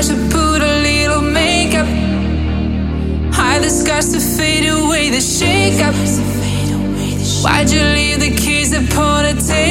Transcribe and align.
I 0.00 0.02
should 0.02 0.30
put 0.30 0.62
a 0.62 0.80
little 0.80 1.20
makeup. 1.20 1.86
Hide 3.34 3.62
the 3.62 3.68
scars 3.68 4.12
to 4.14 4.18
fade 4.18 4.66
away 4.66 5.10
the 5.10 5.18
shakeup. 5.18 5.92
Why'd 7.44 7.70
you 7.70 7.82
leave 7.82 8.20
the 8.20 8.34
keys 8.34 8.72
upon 8.72 9.26
a 9.26 9.34
table? 9.34 9.69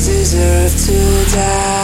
deserve 0.00 0.74
to 0.86 1.36
die. 1.36 1.81